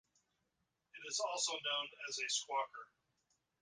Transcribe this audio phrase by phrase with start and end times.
[0.95, 2.87] It is also known as a squawker.